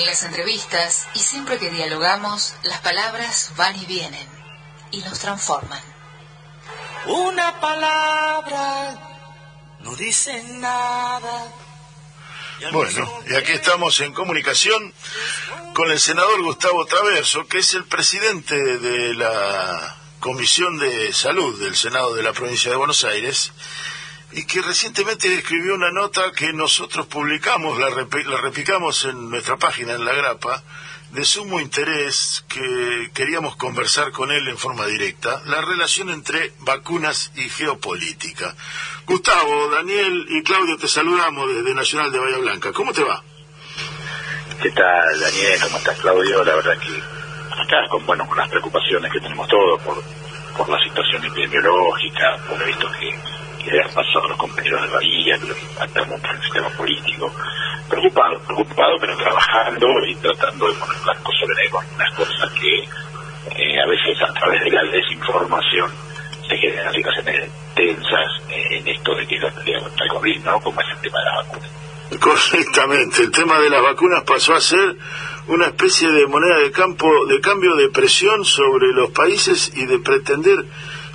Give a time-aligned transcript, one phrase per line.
[0.00, 4.26] En las entrevistas y siempre que dialogamos, las palabras van y vienen
[4.92, 5.82] y nos transforman.
[7.04, 8.96] Una palabra
[9.80, 11.52] no dice nada.
[12.72, 14.94] Bueno, y aquí estamos en comunicación
[15.74, 21.76] con el senador Gustavo Traverso, que es el presidente de la Comisión de Salud del
[21.76, 23.52] Senado de la Provincia de Buenos Aires
[24.32, 29.94] y que recientemente escribió una nota que nosotros publicamos, la, la replicamos en nuestra página,
[29.94, 30.62] en La Grapa,
[31.10, 37.32] de sumo interés que queríamos conversar con él en forma directa, la relación entre vacunas
[37.34, 38.54] y geopolítica.
[39.06, 42.72] Gustavo, Daniel y Claudio, te saludamos desde Nacional de Bahía Blanca.
[42.72, 43.22] ¿Cómo te va?
[44.62, 45.60] ¿Qué tal, Daniel?
[45.62, 46.44] ¿Cómo estás, Claudio?
[46.44, 46.96] La verdad que
[47.60, 50.00] acá con, bueno, con las preocupaciones que tenemos todos por,
[50.56, 56.04] por la situación epidemiológica, por esto que que han pasado los compañeros de Bahía, que
[56.06, 57.32] mucho en el sistema político.
[57.88, 62.78] Preocupado, preocupado, pero trabajando y tratando de poner blanco sobre negro algunas cosas que
[63.56, 65.90] eh, a veces a través de la desinformación
[66.48, 70.60] se generan situaciones tensas en esto de que contra el COVID, ¿no?
[70.60, 71.70] Como es el tema de las vacunas.
[72.20, 74.96] Correctamente, el tema de las vacunas pasó a ser
[75.46, 79.98] una especie de moneda de campo de cambio de presión sobre los países y de
[80.00, 80.64] pretender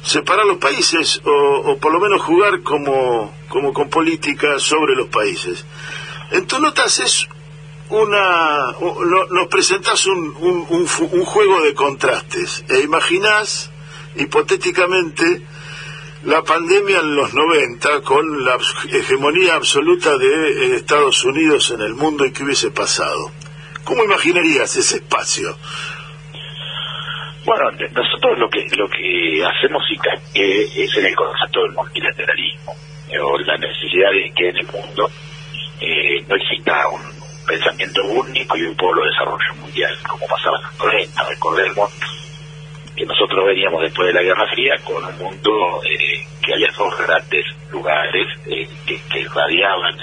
[0.06, 5.66] separar los países o, por lo menos jugar como, como con política sobre los países.
[6.32, 7.28] En tu nota es
[7.90, 8.76] una,
[9.32, 13.72] nos presentás un, un, un, juego de contrastes e imaginás
[14.16, 15.44] hipotéticamente
[16.24, 18.58] la pandemia en los 90 con la
[18.92, 23.32] hegemonía absoluta de eh, Estados Unidos en el mundo y qué hubiese pasado.
[23.84, 25.56] ¿Cómo imaginarías ese espacio?
[27.46, 29.84] Bueno, nosotros lo que lo que hacemos
[30.34, 32.74] es en el concepto del multilateralismo,
[33.08, 35.08] eh, o la necesidad de que en el mundo
[35.80, 37.02] eh, no exista un
[37.46, 41.30] pensamiento único y un pueblo de desarrollo mundial, como pasaba en los 90.
[41.30, 41.92] Recordemos
[42.96, 46.98] que nosotros veníamos después de la Guerra Fría con un mundo eh, que había dos
[46.98, 48.68] grandes lugares que,
[49.08, 49.96] que irradiaban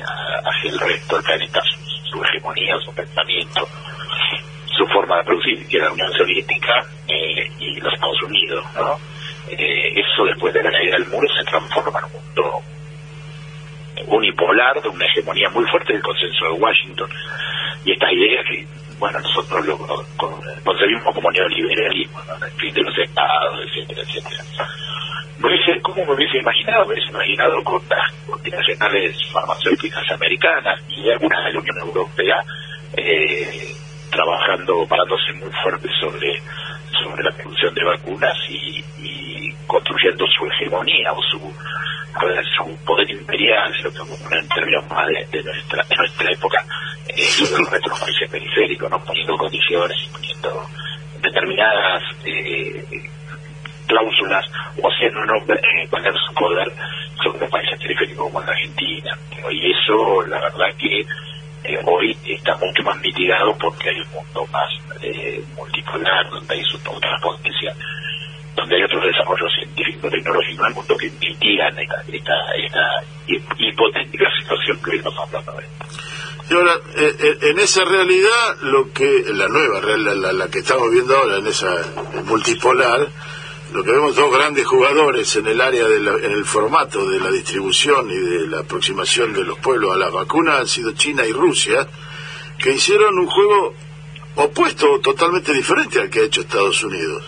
[0.44, 3.66] hacia el resto del planeta su, su hegemonía, su pensamiento
[4.76, 8.98] su forma de producir, que era la Unión Soviética eh, y los Estados Unidos, ¿no?
[9.50, 12.62] Eh, eso después de la caída del muro se transforma en un mundo
[14.06, 17.10] unipolar, de una hegemonía muy fuerte del consenso de Washington.
[17.84, 18.66] Y estas ideas que,
[18.98, 19.78] bueno, nosotros lo
[20.64, 22.46] concebimos como neoliberalismo, ¿no?
[22.46, 24.42] el fin de los estados, etcétera, etcétera.
[25.82, 26.86] ¿Cómo me hubiese imaginado?
[26.86, 32.44] Me hubiese imaginado con las multinacionales farmacéuticas americanas y algunas de la Unión Europea
[32.96, 33.74] eh,
[34.12, 36.40] trabajando, parándose muy fuerte sobre,
[37.02, 38.84] sobre la producción de vacunas y,
[39.66, 45.42] construyendo su hegemonía o su, su poder imperial, si lo poner en términos más de,
[45.42, 46.64] nuestra, de nuestra época,
[47.08, 49.02] eh, sobre nuestros países periféricos, ¿no?
[49.02, 50.66] poniendo condiciones y poniendo
[51.22, 52.84] determinadas eh,
[53.86, 54.44] cláusulas
[54.82, 55.20] o haciendo
[55.54, 56.70] eh, poner su poder
[57.22, 59.18] sobre países periféricos como la Argentina.
[59.50, 61.06] Y eso, la verdad que
[61.64, 64.68] eh, hoy está mucho más mitigado porque hay un mundo más
[65.02, 67.76] eh, multipolar, donde hay otras potencias,
[68.56, 73.04] donde hay otros desarrollos científicos, tecnológicos el mundo que mitigan esta, esta, esta
[73.58, 75.64] hipotética situación que hoy nos hablando de.
[76.50, 80.90] Y ahora, eh, en esa realidad, lo que la nueva realidad, la, la que estamos
[80.90, 81.70] viendo ahora, en esa
[82.24, 83.08] multipolar,
[83.72, 87.30] lo que vemos dos grandes jugadores en el área de en el formato de la
[87.30, 91.32] distribución y de la aproximación de los pueblos a las vacunas han sido China y
[91.32, 91.86] Rusia
[92.58, 93.74] que hicieron un juego
[94.36, 97.24] opuesto totalmente diferente al que ha hecho Estados Unidos.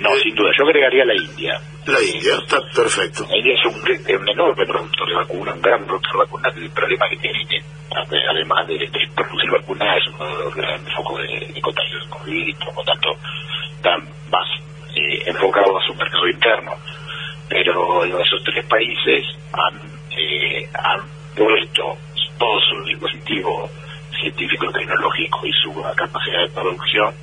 [0.00, 0.50] No sin duda.
[0.56, 1.60] Yo agregaría la India.
[1.86, 3.26] La India está perfecto.
[3.28, 6.56] La India es un, enorme productor de vacunas un gran productor de vacunas.
[6.56, 7.62] El problema que tiene
[8.30, 12.08] además de, de producir vacunas es uno de los grandes focos de, de contagio de
[12.10, 13.08] COVID por lo tanto
[13.82, 14.46] tan más
[14.98, 16.72] eh, enfocado a su mercado interno.
[17.48, 19.80] Pero esos tres países han,
[20.16, 21.00] eh, han
[21.34, 21.96] puesto
[22.38, 23.70] todo su dispositivo
[24.20, 27.14] científico, tecnológico y su capacidad de producción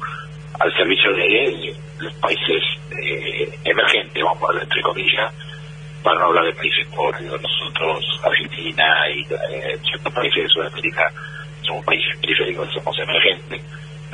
[0.60, 5.34] al servicio de los países eh, emergentes, vamos a hablar entre comillas,
[6.04, 11.12] para no hablar de países pobres, nosotros, Argentina y eh, ciertos países de Sudamérica,
[11.62, 13.62] somos países periféricos, somos emergentes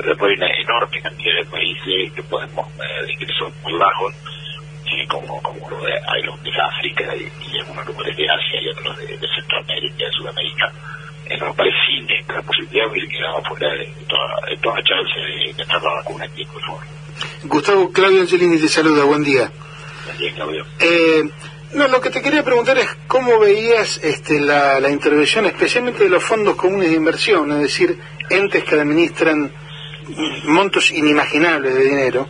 [0.02, 4.12] pero después hay una enorme cantidad de países que podemos eh, que son muy bajos
[5.08, 8.68] como, como lo de, hay los de África y, y algunos lugares de Asia y
[8.68, 10.72] otros de, Centroamérica y de Sudamérica.
[11.26, 15.52] En los países sin esta posibilidad de quedamos fuera de toda, de toda chance de,
[15.54, 16.82] de estar la vacuna aquí por favor
[17.44, 19.50] Gustavo Claudio Angelini te saluda, buen día.
[20.04, 20.66] Buen día Claudio.
[20.80, 21.22] Eh,
[21.74, 26.10] No, lo que te quería preguntar es cómo veías este, la, la intervención especialmente de
[26.10, 29.50] los fondos comunes de inversión, es decir, entes que administran
[30.44, 32.28] montos inimaginables de dinero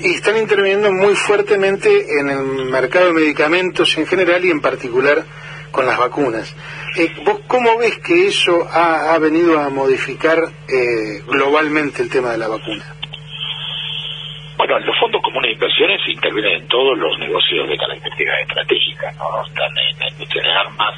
[0.00, 5.24] y están interviniendo muy fuertemente en el mercado de medicamentos en general y en particular
[5.70, 6.54] con las vacunas.
[6.98, 12.38] Eh, ¿Vos cómo ves que eso ha, venido a modificar eh, globalmente el tema de
[12.38, 12.84] la vacuna?
[14.56, 19.44] Bueno, los fondos comunes de inversiones intervienen en todos los negocios de características estratégicas, ¿no?
[19.44, 20.94] Están en la industria de armas,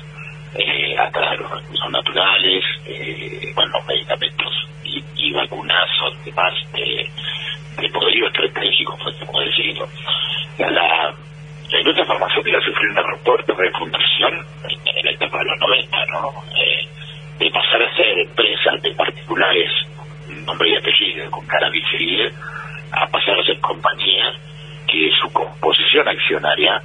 [0.55, 4.53] eh, hasta los recursos naturales, eh, bueno, medicamentos
[4.85, 6.33] y, y vacunas son de
[7.81, 8.97] de poderío estratégico,
[9.41, 9.89] decirlo.
[10.59, 13.03] La, la, industria farmacéutica sufrió una
[13.47, 16.31] de refundación en la etapa de los 90, ¿no?
[16.57, 16.89] Eh,
[17.39, 19.71] de pasar a ser empresas de particulares,
[20.45, 22.33] nombre y apellido, con cara visible,
[22.93, 24.35] a pasar a ser compañías
[24.89, 26.83] que su composición accionaria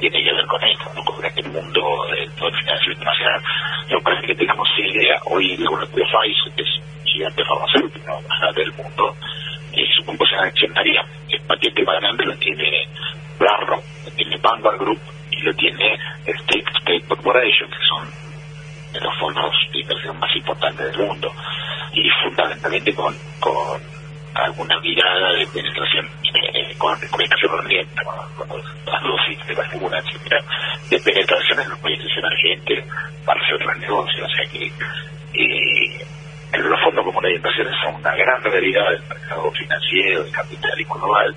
[0.00, 1.04] tiene que ver con esto, ¿no?
[1.04, 3.42] con el mundo del financiero internacional.
[3.88, 8.20] Yo parece que tengamos idea, hoy el laboratorio Pfizer, que es gigante farmacéutico
[8.54, 9.16] del mundo,
[9.94, 12.88] su composición accionaria, el paquete más grande lo tiene
[13.38, 15.00] BlackRock, lo tiene Vanguard Group
[15.30, 18.10] y lo tiene State State Corporation, que son
[18.92, 21.32] de los fondos de inversión más importantes del mundo,
[21.92, 23.14] y fundamentalmente con
[24.34, 28.02] alguna mirada de penetración eh, con comunicación corriente,
[28.36, 30.42] con, con, las dosis de vacuna, etcétera,
[30.90, 32.84] de penetración en los países emergentes
[33.24, 34.66] para hacer otros negocios, o sea que
[35.34, 36.06] eh,
[36.58, 40.84] los fondos comunes de inversiones son una gran realidad del mercado financiero, del capital y
[40.84, 41.36] global,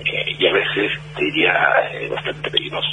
[0.00, 1.52] eh, y a veces diría
[1.92, 2.88] eh, bastante peligroso.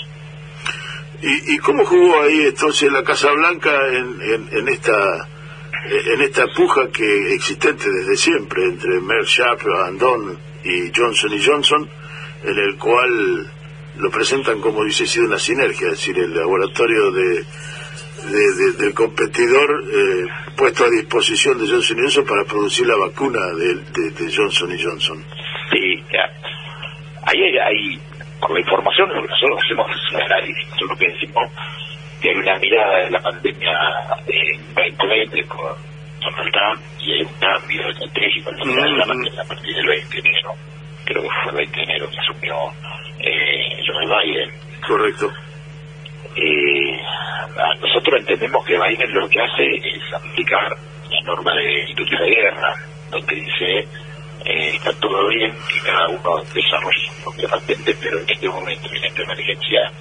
[1.22, 5.28] ¿Y, ¿Y, cómo jugó ahí entonces la Casa Blanca en, en, esta
[5.86, 11.90] en esta puja que existente desde siempre entre Merck, Sharp, Andon y Johnson y Johnson,
[12.44, 13.52] en el cual
[13.98, 17.44] lo presentan como dice sido una sinergia, es decir, el laboratorio de
[18.20, 23.76] del competidor eh, puesto a disposición de Johnson Johnson para producir la vacuna de,
[24.12, 25.24] de, Johnson Johnson.
[25.72, 26.04] Sí,
[27.26, 28.00] ahí hay,
[28.40, 31.52] con la información, lo nosotros hacemos un análisis, nosotros que decimos
[32.22, 33.72] que hay una mirada de la pandemia
[34.28, 35.76] en 2020 con
[36.22, 39.40] Donald Trump y hay un cambio estratégico en la, mm.
[39.40, 40.54] a partir del 20 de enero,
[41.06, 42.56] creo que fue el 20 de enero que asumió
[43.20, 44.52] eh, Joe Biden.
[44.86, 45.32] Correcto
[46.36, 47.02] eh,
[47.82, 50.70] nosotros entendemos que Biden lo que hace es aplicar
[51.10, 52.74] la norma de industria de guerra,
[53.12, 53.88] donde dice
[54.46, 58.90] eh, está todo bien, que cada uno desarrolle su propia patente, pero en este momento,
[58.94, 59.92] en esta emergencia,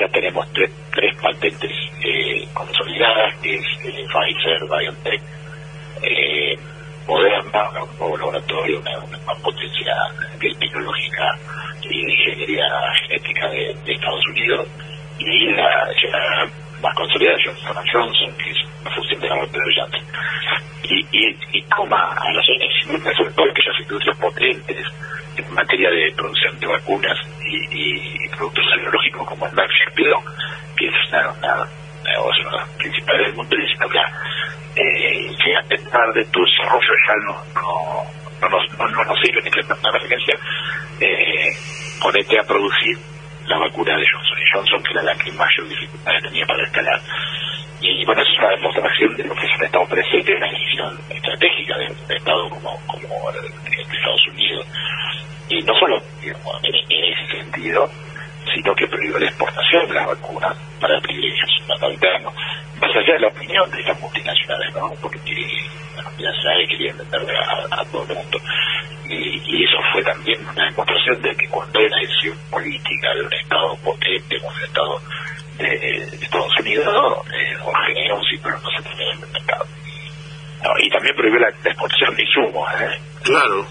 [0.00, 1.70] ya tenemos tres, tres patentes
[2.02, 5.22] eh, consolidadas, que es eh, Pfizer, BioNTech,
[6.02, 6.58] eh,
[7.06, 9.94] Moderna, un nuevo laboratorio, una, una potencia
[10.38, 11.38] biotecnológica
[11.82, 12.64] y de ingeniería
[13.02, 14.68] genética de Estados Unidos,
[15.18, 16.50] y la ya
[16.80, 20.02] más consolidada Johnson Johnson, que es una fusión de la de.
[20.84, 24.86] Y, y, y toma a las ONG, sobre todo aquellas industrias potentes
[25.36, 27.18] en materia de producción de vacunas
[27.70, 29.70] y, y productos tecnológicos como el Merck
[30.76, 31.68] que es una, una,
[32.52, 34.12] las principales del mundo, y mira,
[34.76, 38.04] eh, que a pesar de tu desarrollo ya no, no,
[38.40, 40.38] no, nos, no, no nos sirve ni una emergencia,
[41.00, 41.52] eh,
[42.00, 42.98] ponete a producir
[43.46, 47.00] la vacuna de Johnson Johnson, que era la que mayor dificultad tenía para escalar.
[47.80, 51.78] Y bueno, es una demostración de lo que es un Estado presente, una decisión estratégica
[51.78, 52.80] de un Estado como
[54.04, 54.66] Estados Unidos.
[55.48, 57.88] Y no solo en, ese sentido,
[58.54, 61.50] sino que prohibió la exportación de las vacunas para privilegios
[61.90, 62.34] internos,
[62.80, 64.92] más allá de la opinión de las multinacionales, ¿no?
[65.00, 65.18] Porque
[65.96, 68.38] las multinacionales querían vender a, a todo el mundo.
[69.08, 73.32] Y, eso fue también una demostración de que cuando hay una decisión política de un
[73.32, 75.00] Estado potente como el Estado
[75.58, 79.66] de, Estados Unidos, eh, genera un ciclo no se tiene en el mercado.
[80.80, 83.00] y también prohibió la, exportación de insumos, ¿eh?
[83.22, 83.66] Claro.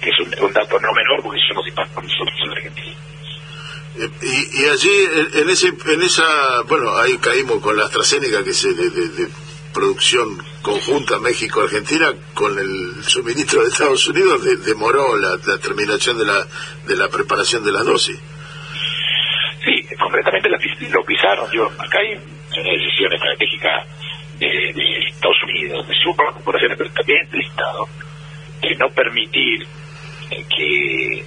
[0.00, 2.96] Que es un, dato no menor porque impacta a nosotros en Argentina.
[3.96, 8.52] Eh, y, y allí, en, ese, en esa, bueno, ahí caímos con la AstraZeneca que
[8.52, 9.28] se de, de
[9.74, 16.46] producción conjunta México-Argentina con el suministro de Estados Unidos demoró la, terminación de la,
[16.86, 18.18] de la preparación de las dosis.
[19.64, 21.50] Sí, concretamente lo pisaron.
[21.52, 23.84] Yo, acá hay una decisión estratégica
[24.38, 24.70] de,
[25.08, 27.88] Estados Unidos, de su corporaciones, pero también del Estado,
[28.62, 29.66] de no permitir
[30.48, 31.24] que,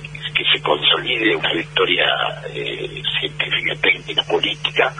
[0.53, 2.05] se consolide una victoria
[2.53, 4.93] eh, científica, técnica, política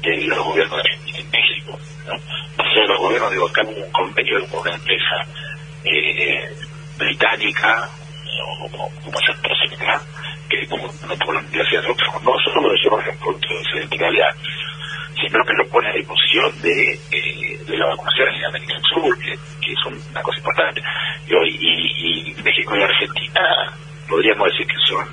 [0.00, 1.78] de los gobiernos de en México.
[2.06, 2.14] ¿no?
[2.14, 5.26] O sea, los gobiernos, digo, acá un convenio con una empresa
[5.84, 6.48] eh,
[6.96, 7.90] británica,
[8.46, 10.00] o como, como AstraZeneca,
[10.48, 14.34] que como no por la universidad no solo desarrolla un producto de centralidad,
[15.20, 19.36] sino que lo pone a disposición de, eh, de la vacunación en América Sur, que,
[19.60, 20.82] que es una cosa importante.
[21.26, 23.40] Y, y, México y Argentina
[24.08, 25.06] podríamos decir que son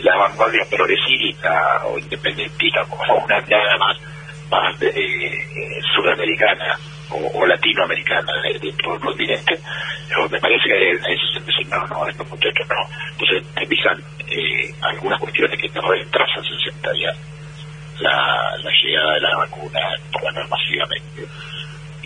[0.00, 3.96] la vanguardia progresista o independentista, como una mirada más,
[4.50, 6.78] más eh, sudamericana
[7.10, 9.58] o, latinoamericana de, de, todo el continente,
[10.30, 12.76] me parece que es, no, no, estos muchachos no.
[13.12, 17.16] Entonces te eh, algunas cuestiones que te retrasan 60 días
[18.00, 19.80] la, la llegada de la vacuna,
[20.12, 21.26] por menos masivamente.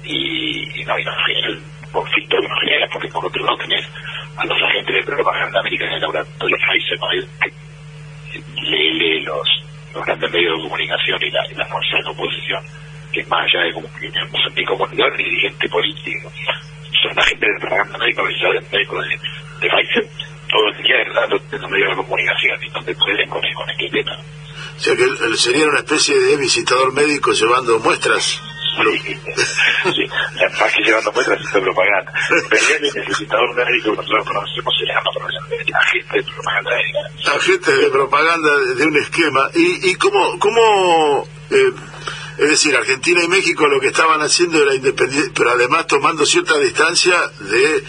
[0.08, 1.12] Y, y no, y no
[1.44, 1.62] el
[1.92, 3.84] conflicto que nos genera, porque por otro lado tenés
[4.36, 6.98] a los agentes de propaganda americana en el laboratorio Pfizer,
[8.62, 9.48] lee los,
[9.94, 12.62] los grandes medios de comunicación y la, y la fuerza de la oposición
[13.12, 16.32] que más allá de como que no ni comunicador ni dirigente político,
[17.02, 20.06] son agentes de propaganda médica, médico de, de Pfizer,
[20.48, 24.16] todo el día dando los medios de comunicación y donde pueden con, con este tema.
[24.76, 28.42] O sea que él, sería una especie de visitador médico llevando muestras.
[29.94, 30.04] Sí,
[30.60, 32.12] más que llevando muestras es propaganda.
[32.50, 35.10] Es el visitador médico, nosotros conocemos, se llama
[35.80, 37.32] agente de propaganda médica.
[37.72, 39.50] De propaganda de un esquema.
[39.54, 41.72] ¿Y, y cómo, cómo eh,
[42.38, 46.56] es decir, Argentina y México lo que estaban haciendo era independiente, pero además tomando cierta
[46.58, 47.84] distancia de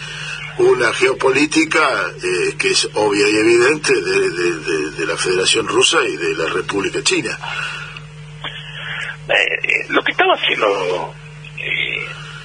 [0.58, 6.46] una geopolítica eh, que es obvia y evidente de, la Federación Rusa y de la
[6.46, 7.38] República China.
[9.30, 11.14] Eh, eh, lo que estaba haciendo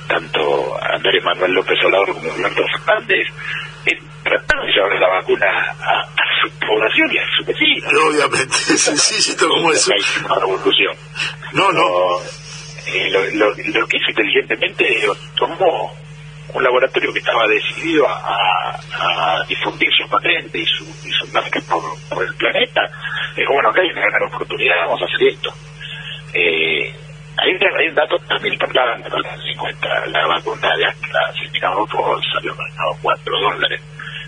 [0.07, 3.27] tanto Andrés Manuel López Obrador como Alberto Fernández
[3.85, 5.47] es tratar de llevar la vacuna
[5.79, 6.05] a,
[6.41, 7.91] su población y a su vecinos.
[7.93, 9.91] Obviamente, es sencillo como eso.
[10.25, 10.95] Una revolución.
[11.53, 12.19] No, no.
[13.09, 15.91] lo, lo, lo que hizo inteligentemente tomó
[16.55, 22.23] un laboratorio que estaba decidido a, difundir su patente y su, y su marca por,
[22.23, 22.81] el planeta,
[23.35, 25.53] dijo, bueno, acá hay una gran oportunidad, vamos a hacer esto.
[26.35, 26.93] Eh,
[27.37, 31.71] hay, hay un dato también para tener en cuenta, la vacuna de AstraZeneca
[32.33, 33.81] salió a 4 dólares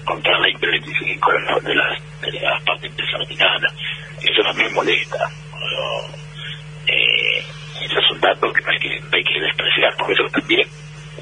[0.06, 3.74] contra 20, 25 de, las, de, las, de las patentes americanas.
[4.22, 5.30] Eso también molesta.
[6.88, 7.44] eh,
[7.82, 8.00] eso
[8.54, 10.68] que hay que, hay que despreciar, por eso también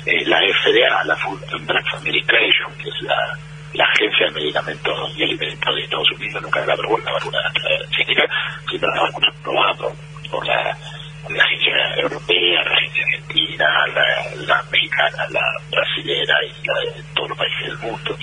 [0.05, 3.39] eh, la FDA, la Food and Drug Administration, que es la,
[3.73, 7.39] la agencia de medicamentos y alimentos de Estados Unidos, nunca la aprobó la vacuna
[7.89, 8.23] clínica,
[8.69, 9.95] sino la vacuna aprobada
[10.35, 10.77] por, la,
[11.29, 17.29] la, agencia europea, la agencia argentina, la, la mexicana, la brasilera y la de todos
[17.29, 18.17] los países del mundo.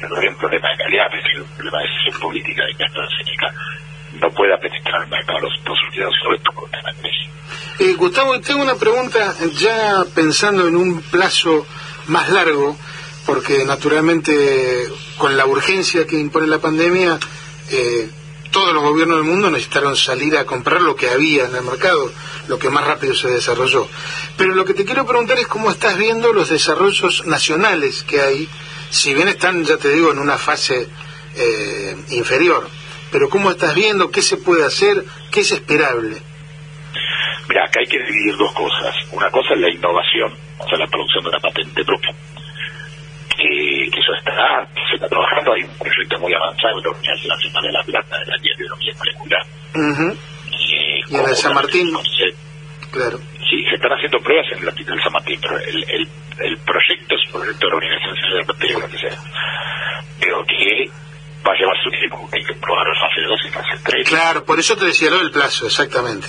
[0.00, 3.54] Pero hay un problema de calidad, es un problema de decisión política de que AstraZeneca
[4.20, 6.86] no pueda penetrar el mercado de los Estados Unidos, sobre todo con la.
[7.78, 11.66] Eh, Gustavo, tengo una pregunta ya pensando en un plazo
[12.06, 12.74] más largo,
[13.26, 14.32] porque naturalmente
[15.18, 17.18] con la urgencia que impone la pandemia,
[17.70, 18.08] eh,
[18.50, 22.12] todos los gobiernos del mundo necesitaron salir a comprar lo que había en el mercado,
[22.48, 23.88] lo que más rápido se desarrolló.
[24.36, 28.48] Pero lo que te quiero preguntar es cómo estás viendo los desarrollos nacionales que hay,
[28.90, 30.88] si bien están, ya te digo, en una fase
[31.36, 32.68] eh, inferior,
[33.10, 36.16] pero cómo estás viendo, qué se puede hacer, qué es esperable.
[37.48, 38.94] Mira, acá hay que dividir dos cosas.
[39.12, 42.14] Una cosa es la innovación, o sea, la producción de una patente propia.
[44.06, 47.72] Eso está, se está trabajando, hay un proyecto muy avanzado en la Universidad Nacional de
[47.72, 49.42] La Plata, de la Biología Molecular.
[51.10, 51.90] y en el San Martín.
[52.92, 53.18] claro.
[53.50, 56.08] Sí, se están haciendo pruebas en el Hospital San Martín, pero el, el,
[56.38, 59.18] el proyecto es un proyecto de la Universidad Nacional de La Plata, lo que sea.
[60.20, 60.90] Pero que
[61.46, 64.08] va a llevar su tiempo, hay que probar fase 2 y fase 3.
[64.08, 66.26] Claro, por eso te decía lo del plazo, exactamente.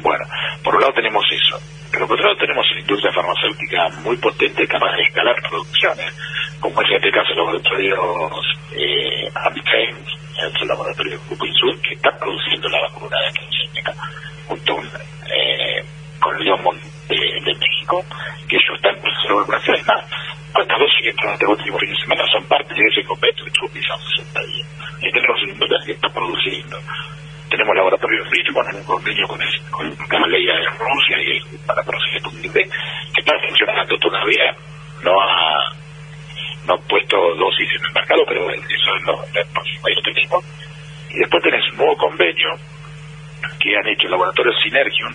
[0.00, 0.24] Bueno,
[0.62, 1.56] por un lado tenemos eso,
[1.90, 6.12] pero por otro lado tenemos una industria farmacéutica muy potente, capaz de escalar producciones,
[6.60, 9.30] como es en este caso los laboratorios eh,
[10.60, 13.94] el laboratorio de Grupo Insur, que está produciendo la vacuna de AstraZeneca,
[14.46, 15.84] junto eh,
[16.20, 16.44] con el
[17.08, 18.04] de, de, México,
[18.48, 19.76] que ellos están de vacunación.
[19.76, 20.04] Es más,
[20.48, 23.68] estas dos siguientes este último fin de semana son parte de ese convenio que estuvo
[23.70, 24.68] pisando 60 días.
[25.00, 26.78] Y tenemos una industria que está produciendo
[27.50, 29.40] tenemos laboratorios Richmond en un convenio con,
[29.72, 34.54] con la ley de Rusia y para proceder un que está funcionando todavía,
[35.02, 35.59] no ha,
[36.70, 40.44] no ha puesto dosis en el mercado, pero eso es lo, lo tenemos.
[41.10, 42.48] Y después tenés un nuevo convenio
[43.58, 45.12] que han hecho el laboratorio Synergium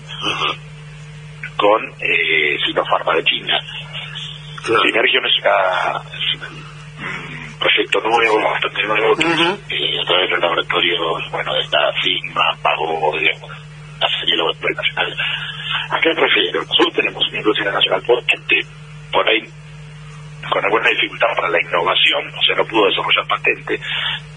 [1.55, 3.57] con eh, Sinopharma de China.
[4.63, 6.01] Synergium es una,
[7.57, 12.51] proyecto nuevo, bastante nuevo, que eh, a través de los laboratorios, bueno, de esta Sigma,
[12.61, 13.51] Pago, digamos,
[14.01, 15.15] la serie laboratorio nacional.
[15.91, 16.59] ¿A qué me refiero?
[16.61, 18.61] Nosotros tenemos una industria nacional potente,
[19.11, 19.41] por ahí
[20.49, 23.79] con alguna dificultad para la innovación, o sea, no pudo desarrollar patente,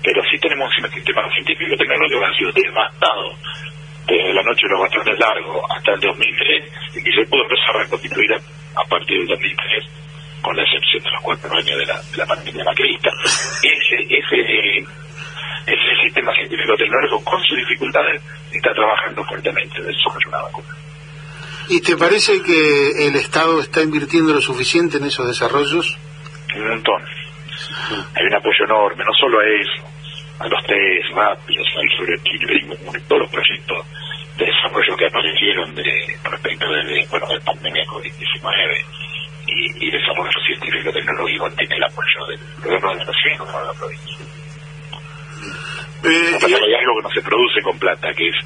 [0.02, 3.34] pero sí tenemos un sistema científico tecnológico que ha sido devastado
[4.06, 7.76] desde la noche de los bastones largos hasta el 2003 y que se pudo empezar
[7.76, 9.84] a reconstituir a, partir del 2003
[10.40, 13.10] con la excepción de los cuatro años de la, de la pandemia macrista.
[13.60, 14.86] Ese, ese,
[15.66, 18.22] ese sistema científico tecnológico con sus dificultades
[18.52, 20.87] está trabajando fuertemente en el desarrollo de una vacuna.
[21.68, 25.98] ¿Y te parece que el Estado está invirtiendo lo suficiente en esos desarrollos?
[26.56, 27.02] Un montón.
[28.14, 29.84] Hay un apoyo enorme, no solo a eso,
[30.38, 32.74] a los test rápidos, al sobreequilibrismo,
[33.06, 33.86] todos los proyectos
[34.38, 38.84] de desarrollo que aparecieron de, respecto de, bueno, de pandemia COVID-19
[39.48, 43.74] y, y, desarrollo científico tecnológico tiene el apoyo del gobierno de la nación de la
[43.74, 44.16] provincia.
[46.04, 48.36] Eh, hay algo que no se produce con plata, que es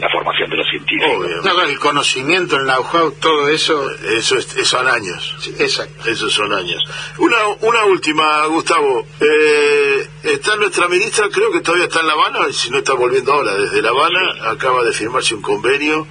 [0.00, 1.44] la formación de los científicos.
[1.44, 3.90] No, el conocimiento, el know-how, todo eso.
[4.16, 5.36] Eso, son años.
[5.58, 6.10] exacto.
[6.10, 6.82] Esos son años.
[7.18, 9.06] Una, una última, Gustavo.
[9.20, 12.94] Eh, está nuestra ministra, creo que todavía está en La Habana, y si no está
[12.94, 16.06] volviendo ahora desde La Habana, acaba de firmarse un convenio.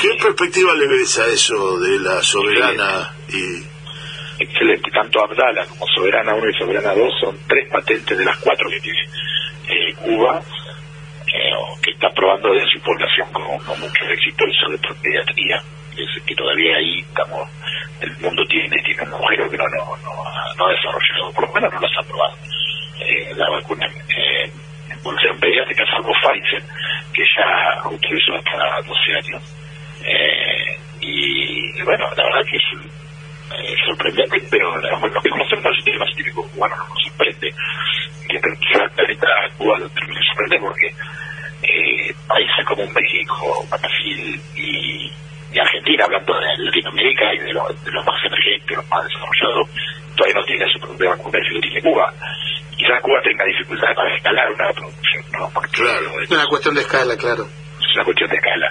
[0.00, 3.74] ¿Qué perspectiva le ves a eso de la soberana y
[4.38, 4.90] excelente.
[4.90, 8.80] Tanto Abdala como Soberana 1 y Soberana 2 son tres patentes de las cuatro que
[8.80, 8.98] tiene
[9.68, 10.42] eh, Cuba,
[11.34, 11.50] eh,
[11.82, 13.44] que está probando de su población con,
[13.80, 15.60] mucho éxito y sobre todo pediatría,
[16.26, 17.48] que, todavía ahí estamos,
[18.00, 21.74] el mundo tiene, tiene un agujero que no, no, no, ha desarrollado, por lo menos
[21.74, 22.36] no las ha probado.
[23.00, 23.86] Eh, la vacuna
[24.16, 24.50] eh,
[24.88, 26.62] en población pediátrica, salvo Pfizer,
[27.12, 29.42] que ya autorizó hasta 12 años.
[30.06, 36.48] Eh, y bueno, la verdad que es sorprendente, pero lo que conocemos del sistema científico
[36.54, 37.52] cubano no nos sorprende
[38.28, 39.26] que la planeta
[39.56, 40.94] Cuba lo termina de sorprender porque eh,
[42.28, 45.12] países como México, Brasil y,
[45.58, 49.68] Argentina, hablando de Latinoamérica y de los lo más emergentes, los más desarrollados,
[50.16, 52.12] todavía no tiene su propia vacuna y lo tiene Cuba.
[52.76, 55.50] Quizás Cuba tenga dificultades para escalar una producción, ¿no?
[55.54, 57.46] Porque, claro, es una cuestión de escala, claro.
[57.78, 58.68] Es una cuestión de escala.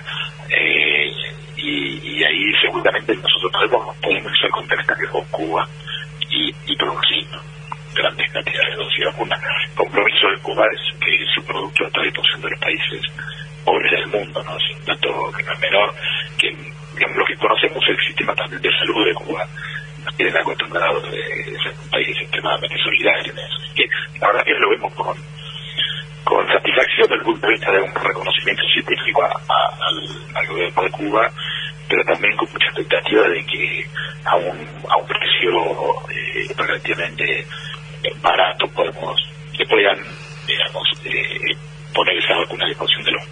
[0.50, 1.12] Eh,
[1.56, 5.66] y, y, ahí seguramente nosotros podemos, podemos ser complementarios con Cuba
[6.30, 7.26] y, y producir
[7.96, 9.40] grandes cantidades de dosis de vacuna.
[9.70, 13.02] El compromiso de Cuba es que su producto está a disposición de los países
[13.64, 14.58] pobres del mundo, ¿no?
[14.58, 15.94] Es un dato que no es menor,
[16.38, 16.48] que
[16.96, 19.48] digamos, lo que conocemos es el sistema también de salud de Cuba.
[20.06, 23.58] Nos tienen acostumbrados de ser un país extremadamente solidario en eso.
[23.76, 23.86] que
[24.20, 25.18] la verdad que lo vemos con,
[26.24, 31.32] con satisfacción desde el punto de vista de un reconocimiento científico al, gobierno de Cuba,
[31.88, 33.86] pero también con mucha expectativa de que
[34.26, 37.48] a un, a un precio eh, relativamente
[38.22, 39.22] barato podemos
[39.58, 39.98] que puedan
[40.46, 41.56] digamos eh,
[41.94, 43.24] poner esa vacuna a disposición de los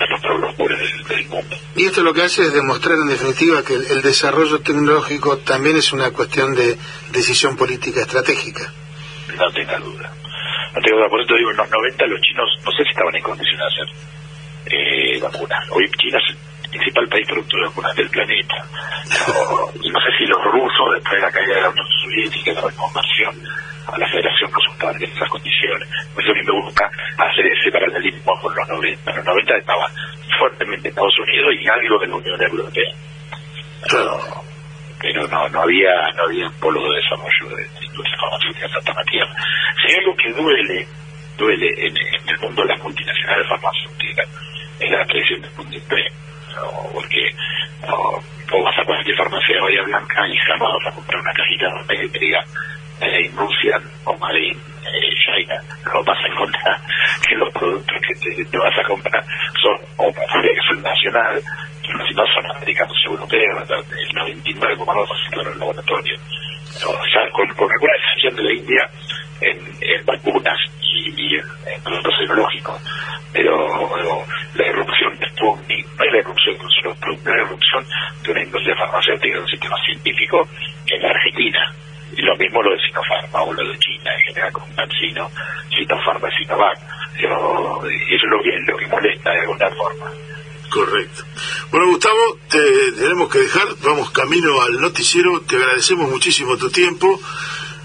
[0.00, 1.56] de los pueblos del, del, mundo.
[1.76, 5.92] Y esto lo que hace es demostrar en definitiva que el, desarrollo tecnológico también es
[5.92, 6.78] una cuestión de
[7.12, 8.72] decisión política estratégica.
[9.36, 10.10] No tenga duda.
[10.74, 11.08] No tengo duda.
[11.08, 13.66] Por eso digo en los 90 los chinos no sé si estaban en condiciones de
[13.66, 13.88] hacer
[14.72, 15.70] eh, vacunas.
[15.70, 18.56] Hoy China es el principal país productor de vacunas del planeta.
[19.82, 22.60] Y no sé si los rusos después de la caída de la Unión Soviética la
[22.68, 23.34] reconversión
[23.92, 25.88] a la federación no en esas condiciones.
[25.90, 29.10] A mí me gusta hacer ese paralelismo con los 90.
[29.10, 29.86] En los 90 estaba
[30.38, 32.92] fuertemente Estados Unidos y algo de la Unión Europea.
[33.90, 39.28] Pero, no, no había no había polo de desarrollo de industrias farmacéuticas alternativas.
[39.80, 40.86] Si hay algo que duele,
[41.36, 44.28] duele en, el mundo de las multinacionales farmacéuticas,
[44.78, 45.84] es la creación de Sputnik
[46.92, 47.30] porque
[47.86, 47.96] no,
[48.50, 51.66] vos vas a cualquier farmacia de Bahía Blanca y jamás vas a comprar una cajita
[51.88, 52.44] de que diga
[53.00, 55.60] en Rusia o Made eh, China,
[55.92, 56.80] lo vas a encontrar
[57.26, 59.24] que los productos que te, vas a comprar
[59.62, 60.12] son o
[60.82, 61.42] nacional,
[61.82, 66.20] si no son americanos europeos, el 99,2% de los laboratorios.
[66.86, 67.92] O sea, con, con alguna
[68.36, 68.90] de la India
[69.40, 72.80] en, en vacunas y, en, productos tecnológicos.
[73.32, 76.56] Pero, la irrupción de Sputnik no es la irrupción
[77.24, 77.86] de la irrupción
[78.22, 80.48] de una industria farmacéutica, de un sistema científico
[80.86, 81.74] en Argentina
[82.20, 85.30] y lo mismo lo de Sinopharma o lo de China en general con Cancino,
[85.70, 86.78] Sinopharma y Sinovac.
[87.16, 90.12] Pero eso es lo que, lo que molesta de alguna forma.
[90.70, 91.24] Correcto.
[91.72, 97.18] Bueno, Gustavo, te tenemos que dejar, vamos camino al noticiero, te agradecemos muchísimo tu tiempo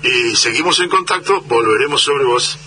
[0.04, 2.60] y seguimos en contacto, volveremos sobre vos.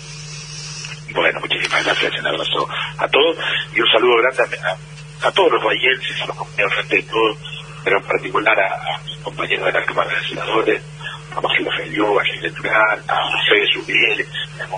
[1.14, 3.36] Bueno, muchísimas gracias, un abrazo a todos
[3.74, 4.58] y un saludo grande
[5.22, 7.38] a, todos los vallenses, a los compañeros de todos,
[7.84, 10.82] pero en particular a, a mis compañeros de la Cámara de Senadores,
[11.38, 14.26] a Marcelo Felió, a Gilles Durán, a Fede Subiel,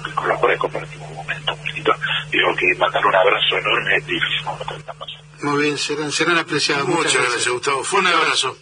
[0.04, 1.94] que con los cuales compartimos un momento lindo.
[2.30, 4.58] Digo que mandar un abrazo enorme, difícil como
[5.42, 6.86] Muy bien, serán, serán apreciados.
[6.86, 7.82] Muchas, gracias, Gustavo.
[7.82, 8.56] Fue un abrazo.